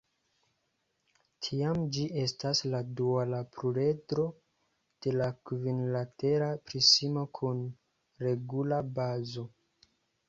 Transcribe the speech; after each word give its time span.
Tiam 1.47 1.81
gi 1.97 2.05
estas 2.21 2.61
la 2.75 2.79
duala 3.01 3.41
pluredro 3.57 4.25
de 5.07 5.13
la 5.17 5.27
kvinlatera 5.51 6.51
prismo 6.71 7.27
kun 7.41 7.61
regula 8.27 8.85
bazo. 8.97 9.49